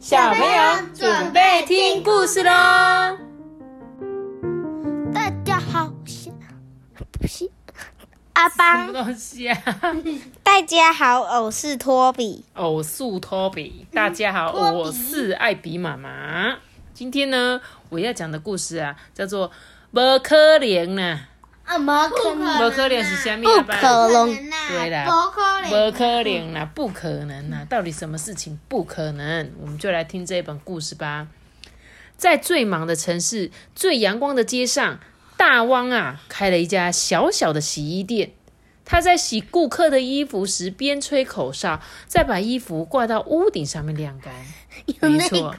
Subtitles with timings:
[0.00, 2.50] 小朋友准备听故事喽！
[5.12, 5.92] 大家好，
[7.12, 7.50] 不是
[8.32, 8.86] 阿邦。
[8.86, 9.62] 什么东西啊？
[10.42, 12.46] 大家好，我是托比。
[12.54, 13.86] 偶数托比。
[13.92, 16.56] 大家好，我是艾比妈妈。
[16.94, 19.48] 今天呢，我要讲的故事啊，叫做
[19.92, 21.26] 《不可怜》呐。
[21.70, 23.62] 啊，不可能，不可能是什么？
[23.62, 27.64] 不可能，对啦，不可能，不可能啦，不可能啦！
[27.70, 29.52] 到底什么事情不可能？
[29.60, 31.28] 我们就来听这一本故事吧。
[32.16, 34.98] 在最忙的城市、最阳光的街上，
[35.36, 38.32] 大汪啊开了一家小小的洗衣店。
[38.84, 44.34] 他在洗顾客的衣服时，边吹口哨，再把衣服挂到屋顶上面晾干。
[45.08, 45.54] 没错，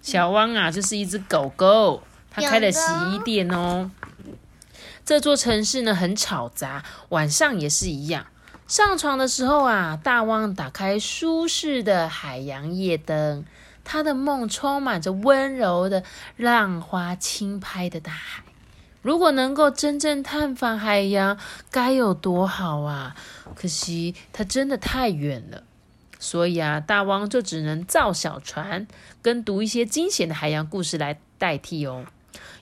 [0.00, 2.80] 小汪啊，就是一只狗狗，它开了洗
[3.12, 3.90] 衣店哦。
[5.06, 8.26] 这座城市呢很吵杂，晚上也是一样。
[8.66, 13.44] 上床的时候啊，大汪打开舒适的海洋夜灯，
[13.84, 16.02] 他的梦充满着温柔的
[16.36, 18.42] 浪花轻拍的大海。
[19.00, 21.38] 如果能够真正探访海洋，
[21.70, 23.14] 该有多好啊！
[23.54, 25.62] 可惜它真的太远了，
[26.18, 28.88] 所以啊，大汪就只能造小船，
[29.22, 32.06] 跟读一些惊险的海洋故事来代替哦。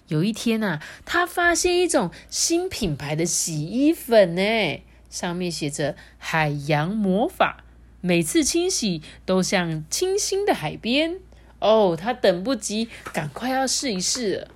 [0.08, 7.64] 有一天呐，他发现一种新品牌的洗衣粉呢，上面写着“海洋魔法”，
[8.02, 11.20] 每次清洗都像清新的海边。
[11.60, 14.48] 哦，他等不及，赶快要试一试。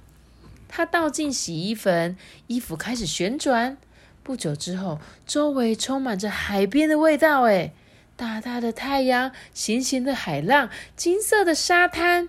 [0.68, 2.16] 他倒进洗衣粉，
[2.48, 3.78] 衣服开始旋转。
[4.22, 7.72] 不久之后，周围充满着海边的味道，哎，
[8.14, 12.28] 大大的太阳，咸咸的海浪，金色的沙滩。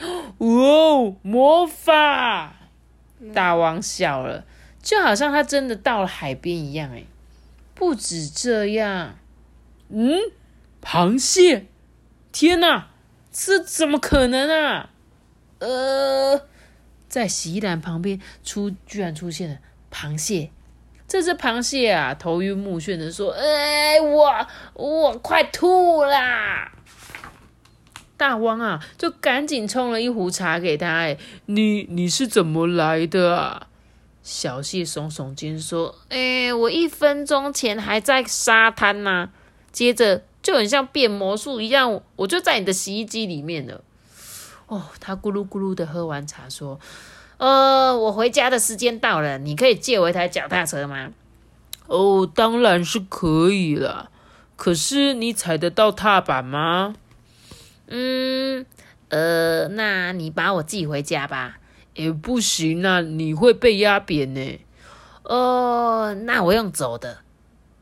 [0.38, 2.54] 哦，魔法！
[3.34, 4.44] 大王笑了，
[4.82, 6.90] 就好像他真的到了海边一样。
[6.92, 7.04] 哎，
[7.74, 9.18] 不止这样，
[9.90, 10.18] 嗯，
[10.82, 11.66] 螃蟹！
[12.32, 12.88] 天哪，
[13.30, 14.90] 这怎么可能啊？
[15.58, 16.46] 呃，
[17.08, 19.58] 在洗衣篮旁边出，居然出现了
[19.92, 20.50] 螃蟹。
[21.06, 26.72] 这只螃蟹啊，头晕目眩的说：“哎，我我快吐啦！”
[28.20, 30.86] 大汪啊，就赶紧冲了一壶茶给他。
[30.86, 31.16] 哎，
[31.46, 33.68] 你你是怎么来的啊？
[34.22, 39.30] 小谢耸耸肩说：“哎，我一分钟前还在沙滩呢，
[39.72, 43.82] 接着就很像变魔术一样，我就在你的洗衣机里面了。”
[44.68, 46.78] 哦，他咕噜咕噜的喝完茶说
[47.38, 51.08] ：“呃，我回家的时间到了，你可以借我一台脚踏车吗？”
[51.88, 54.10] 哦，当然是可以了。
[54.56, 56.94] 可是你踩得到踏板吗？
[57.90, 58.64] 嗯，
[59.10, 61.58] 呃，那你把我寄回家吧。
[61.94, 64.60] 也不行啊，你会被压扁呢。
[65.24, 67.18] 哦，那我用走的。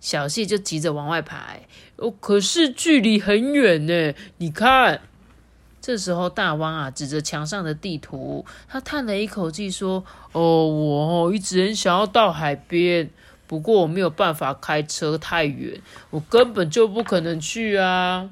[0.01, 1.57] 小谢就急着往外爬。
[1.97, 4.15] 哦，可是距离很远呢。
[4.39, 5.03] 你看，
[5.81, 13.11] 这时候大汪啊，指着墙上的地图，他叹了一口气说：“哦，我一直很想要到海边，
[13.47, 15.81] 不过我没有办法开车太远，
[16.11, 18.31] 我根本就不可能去啊。”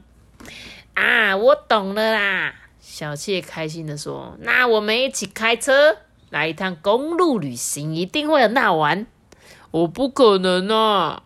[0.97, 2.55] 啊，我懂了啦！
[2.81, 5.99] 小谢开心的说：“那我们一起开车
[6.31, 9.07] 来一趟公路旅行，一定会很好玩。”
[9.73, 11.23] 我不可能啊！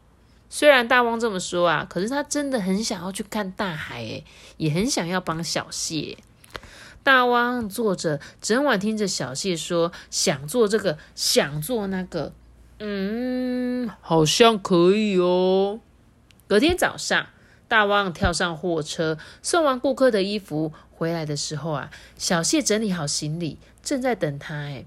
[0.48, 4.24] 虽然大汪这么说啊，可是他真的很想要去看大海，诶，
[4.56, 6.18] 也很想要帮小谢。
[7.04, 12.32] 大汪坐着，整晚听着小谢说想做这个，想做那个，
[12.80, 15.78] 嗯，好像可以哦。
[16.48, 17.28] 隔天早上。
[17.70, 21.88] 大汪跳上货车，送完顾客的衣服回来的时候啊，
[22.18, 24.56] 小谢整理好行李，正在等他。
[24.56, 24.84] 哎，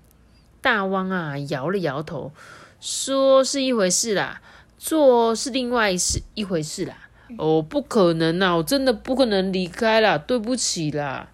[0.61, 2.33] 大汪啊，摇了摇头，
[2.81, 4.41] 说是一回事啦，
[4.77, 7.07] 做是另外一事一回事啦。
[7.37, 11.29] 哦，不可能啊，我真的不可能离开啦，对不起啦。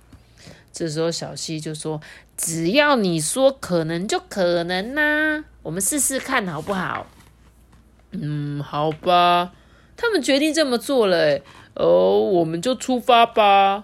[0.72, 2.00] 这时候小谢就说
[2.38, 7.08] ：“只要你说可能就可能呐，我们试试看好不好？”
[8.14, 9.54] 嗯，好吧。
[10.02, 11.42] 他们决定这么做了，
[11.74, 13.84] 哦，我们就出发吧。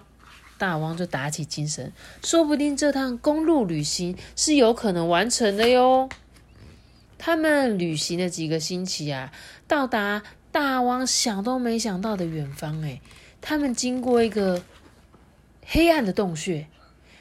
[0.56, 1.92] 大王就打起精神，
[2.24, 6.08] 说不定这趟公路旅行是有可能完成的哟。
[7.18, 9.30] 他们旅行了几个星期啊，
[9.68, 12.82] 到达大王想都没想到的远方。
[12.82, 13.02] 哎，
[13.42, 14.62] 他们经过一个
[15.66, 16.66] 黑暗的洞穴，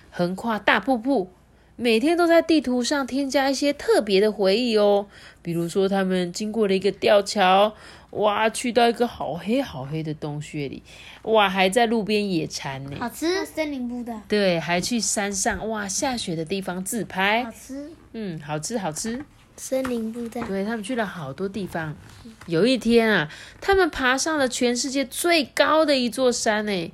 [0.10, 1.34] 横跨大瀑布，
[1.76, 5.08] 每天都在地图上添加一些特别的回忆哦。
[5.42, 7.74] 比如说，他们经过了一个吊桥。
[8.16, 10.82] 哇，去到一个好黑好黑的洞穴里，
[11.24, 14.22] 哇，还在路边野餐呢，好吃，森林部的。
[14.28, 19.24] 对，还去山上，哇，下雪的地方自拍，好吃，嗯，好吃好吃，
[19.58, 20.42] 森林部的。
[20.44, 21.96] 对他们去了好多地方，
[22.48, 23.30] 有一天啊，
[23.60, 26.94] 他们爬上了全世界最高的一座山呢，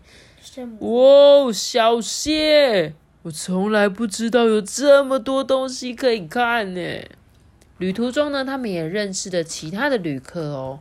[0.79, 6.81] 哇哦，小谢，我从来不知道有这么多东西可以看呢。
[7.77, 10.79] 旅途中呢，他们也认识了其他的旅客哦。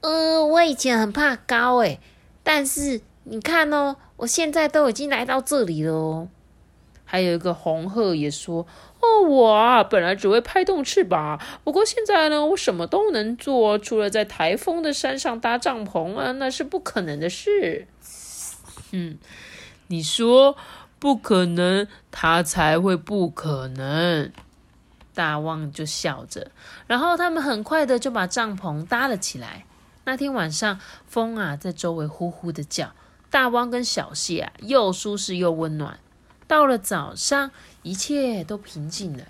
[0.00, 2.00] 呃，我以前很怕高诶，
[2.42, 6.28] 但是你看哦，我现在都已经来到这里了哦。
[7.04, 8.66] 还有一个红鹤也说
[9.02, 17.88] ：“哦，我啊，本来只会拍动翅膀，不过现在呢，我什么都能做，除了在台风的山上搭帐篷啊，那是不可能的事。”
[18.92, 19.18] 嗯，
[19.88, 20.56] 你说
[20.98, 24.30] 不可能，他才会不可能。
[25.12, 26.52] 大旺就笑着，
[26.86, 29.66] 然后他们很快的就把帐篷搭了起来。
[30.04, 32.92] 那天晚上，风啊在周围呼呼的叫，
[33.30, 35.98] 大汪跟小谢啊又舒适又温暖。
[36.46, 37.50] 到了早上，
[37.82, 39.24] 一切都平静了，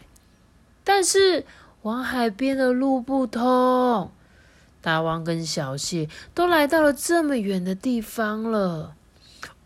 [0.82, 1.44] 但是
[1.82, 4.10] 往海边的路不通。
[4.80, 8.94] 大汪跟小谢都来到了这么远的地方了，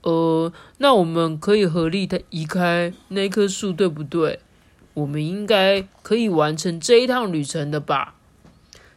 [0.03, 4.41] 呃，那我们可以合力的移开那棵树，对不对？
[4.95, 8.17] 我们应该可以完成这一趟旅程的吧？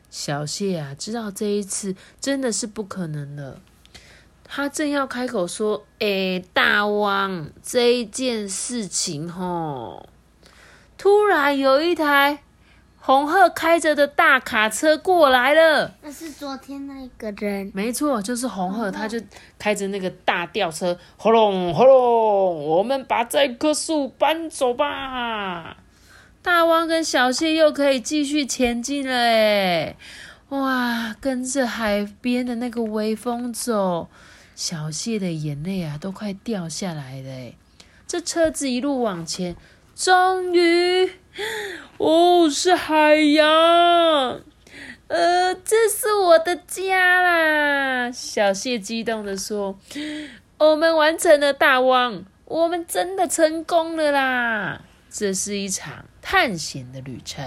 [0.09, 3.59] 小谢啊，知道这一次真的是不可能了。
[4.49, 10.07] 他正要开口说：“诶，大王，这一件事情吼，
[10.97, 12.39] 突然有一台
[12.97, 15.93] 红鹤开着的大卡车过来了。
[16.01, 19.19] 那是昨天那个人，没错，就是红鹤，他就
[19.59, 25.75] 开着那个大吊车，轰隆轰隆，我们把这棵树搬走吧。
[26.47, 29.97] 大王跟小谢又可以继续前进了，诶，
[30.47, 34.07] 哇，跟着海边的那个微风走。”
[34.55, 37.53] 小谢的眼泪啊，都快掉下来了。
[38.07, 39.57] 这车子一路往前，
[39.93, 41.11] 终于，
[41.97, 43.45] 哦，是海洋，
[45.09, 48.09] 呃，这是我的家啦！
[48.09, 49.77] 小谢激动的说
[50.59, 54.83] ：“我们完成了大汪，我们真的成功了啦！
[55.17, 57.43] 这是一场探险的旅程。”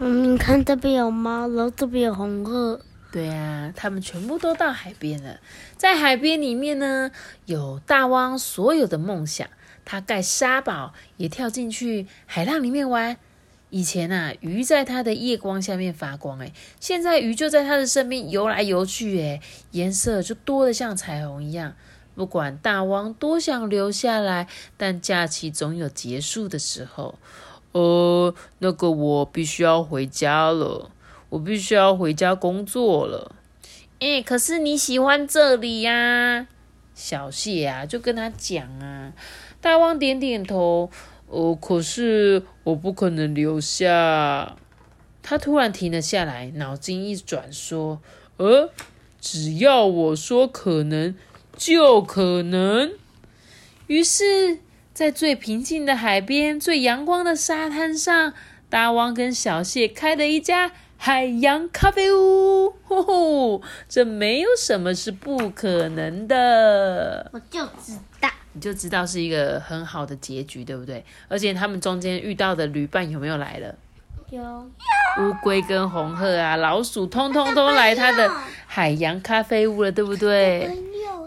[0.00, 2.80] 嗯，你看这边有猫，然后这边有红鹤。
[3.12, 5.38] 对啊，他们全部都到海边了。
[5.76, 7.10] 在海边里面呢，
[7.44, 9.46] 有大汪所有的梦想。
[9.84, 13.18] 他盖沙堡，也跳进去海浪里面玩。
[13.68, 19.40] 以前啊，鱼在它的夜光下面发光，诶现在鱼就在它的身边游来游去，诶
[19.72, 21.74] 颜色就多的像彩虹一样。
[22.14, 27.18] 不管大王多想留下来，但假期总有结束的时候。
[27.72, 30.90] 呃，那个我必须要回家了。
[31.30, 33.34] 我必须要回家工作了，
[34.00, 36.46] 哎，可是你喜欢这里呀？
[36.94, 39.14] 小谢啊，就跟他讲啊。
[39.58, 40.90] 大王点点头，
[41.28, 44.56] 哦，可是我不可能留下。
[45.22, 47.98] 他突然停了下来，脑筋一转，说
[48.36, 48.68] ：“呃，
[49.18, 51.14] 只要我说可能，
[51.64, 52.92] 就可能。”
[53.86, 54.58] 于是，
[54.92, 58.32] 在最平静的海边、最阳光的沙滩上，
[58.68, 60.72] 大汪跟小谢开了一家。
[60.96, 67.28] 海洋咖啡屋，呼呼，这没有什么是不可能的。
[67.32, 71.04] 我就知道，你就知道是一个很好的结局，对不对？
[71.26, 73.74] 而且他们中间遇到的旅伴有没有来了？
[74.32, 74.42] 有，
[75.20, 78.32] 乌龟跟红鹤啊，老鼠通通都来他的
[78.66, 80.70] 海洋咖啡屋了，对不对？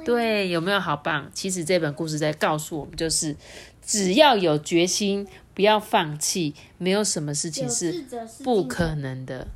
[0.04, 1.30] 对，有没有好棒？
[1.32, 3.36] 其实这本故事在告诉我们，就是
[3.84, 8.04] 只要有决心，不要放弃，没有什么事情是
[8.44, 9.48] 不可能的。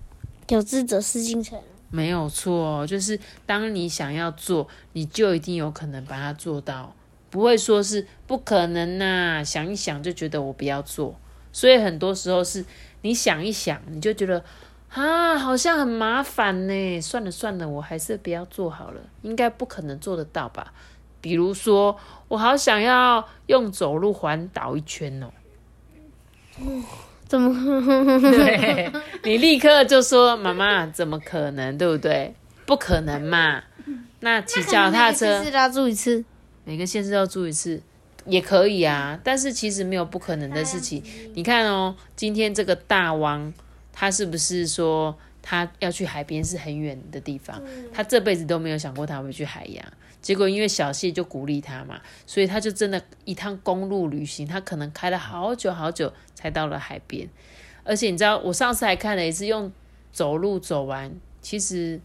[0.50, 6.94] 有志者事竟成，没有错，就是当你想要做，你就一定有可能把它做到，
[7.32, 9.44] 不会说是不可能呐。
[9.44, 11.16] 想一想就觉得我不要做，
[11.52, 12.64] 所以很多时候是
[13.02, 14.44] 你想一想，你就觉得
[14.90, 17.02] 啊，好像很麻烦呢。
[17.02, 20.74] 算了算了，我还是不要做好了，应该不可能做得到吧？
[21.22, 25.28] 比如说，我好想要用走路环岛一圈哦。
[26.62, 26.84] 哦
[27.28, 27.54] 怎么？
[28.22, 28.92] 对
[29.24, 31.78] 你立刻就说妈妈，怎么可能？
[31.78, 32.34] 对不对？
[32.66, 33.62] 不可能嘛。
[34.22, 36.26] 那骑脚踏车， 每个县市要住一次，
[36.64, 37.82] 每个县市要住一次
[38.30, 39.20] 也可以啊。
[39.24, 41.04] 但是其实没有不可能的事情。
[41.34, 43.54] 你看哦，今天这个大王，
[43.92, 47.62] 他是不是说他要去海边是很远的地方？
[47.94, 49.86] 他这辈子都没有想过他会去海洋。
[50.22, 57.28] 结果因为小谢就鼓励他嘛，所以他就真的一趟公路旅行，他可能开了好久好久才到了海边。
[57.86, 59.72] 而且你知道，我上次还看了一次，用
[60.12, 61.10] 走路走完，
[61.42, 62.00] 其实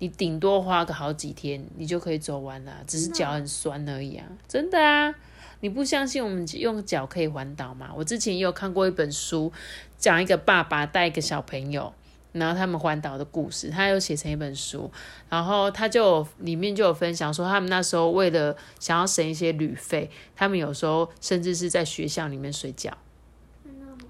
[0.00, 4.26] 你顶多花个好几天，你就可以走完了，只是脚很酸而已啊！
[4.48, 5.14] 真的啊，
[5.62, 7.90] 你不相信我们用脚可以环岛吗？
[7.96, 9.52] 我之前也有看过一本书，
[9.96, 11.94] 讲一个爸爸带一个小朋友。
[12.32, 14.90] 然后他们环岛的故事，他有写成一本书，
[15.28, 22.96] 然后他就里面就有分享说，他们那时候为了想要省一些旅费，他们有时候甚至是在学校里面睡觉。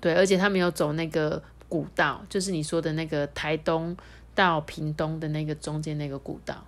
[0.01, 3.97] 对，而且他们有走那个古道，就是你说的那个台东
[4.37, 6.65] 到屏东的那个中间那个古道。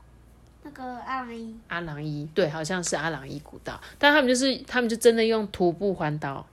[0.77, 6.47] 那个阿郎伊，阿郎伊，对，好像是阿郎伊古道，但他们就是他们就真的用徒步环岛，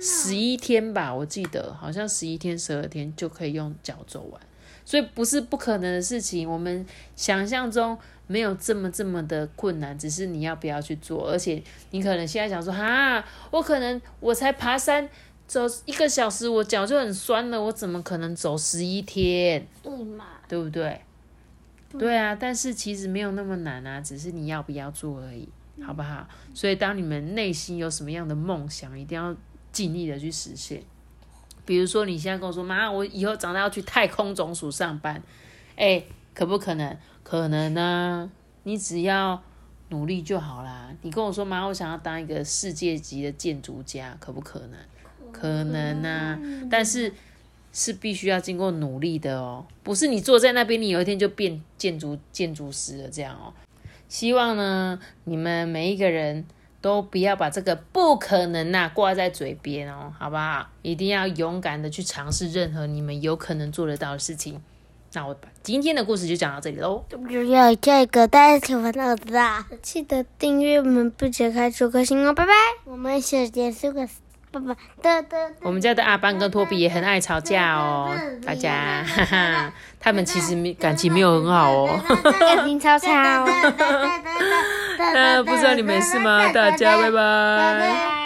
[0.00, 4.40] 十一天吧，我记得好像十一天十二天就可以用脚走完，
[4.84, 15.08] 所以不是不可能的事情，我们想象中没有这么这么的困难，只是你要不要去做，而且你可能现在想说，哈，我可能我才爬山
[15.46, 19.66] 走一个小时，我脚就很酸了，我怎么可能走十一天？
[19.82, 20.24] 对嘛？
[20.48, 21.00] 对不对？
[21.96, 25.48] 对啊，但是其实没有那么难啊，只是你要不要做而已，
[25.82, 26.28] 好不好？
[26.52, 29.34] 所以当你们内心有什么样的梦想，一定要
[29.72, 30.82] 尽力的去实现。
[31.64, 35.22] 比如说，你现在跟我说，妈，我以后长大要去太空总署上班，
[35.76, 36.02] 哎，
[36.34, 36.96] 可不可能？
[37.22, 38.30] 可能呢，
[38.64, 39.42] 你只要
[39.88, 40.94] 努力就好啦。
[41.02, 44.78] 你跟我说，妈，我想要当一个世界级的建筑家，可不可能？
[45.32, 46.38] 可能啊，
[46.70, 47.12] 但是。
[47.72, 53.52] 是必须要经过努力的哦，不是你坐在那边，你有一天就变建筑建筑师了这样哦。
[54.08, 56.44] 希望呢，你们每一个人
[56.80, 60.66] 都不要把这个不可能呐挂在嘴边哦，好不好？
[60.82, 64.60] 一定要勇敢的去尝试任何你们有可能做得到的事情。
[65.12, 67.04] 那我把今天的故事就讲到这里喽。
[67.50, 72.52] 要这个大家喜欢到的，记得订阅我们不解开出颗星哦，拜拜。
[72.84, 74.08] 我们下节是个。
[75.62, 78.10] 我们家的阿邦跟托比也很爱吵架哦，
[78.44, 82.00] 大家，哈哈，他们其实没感情没有很好哦，
[82.40, 83.46] 感情超差哦。
[84.98, 86.48] 那不知道你没事吗？
[86.52, 88.17] 大家拜拜。